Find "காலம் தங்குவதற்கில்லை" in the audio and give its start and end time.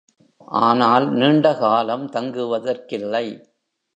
1.57-3.25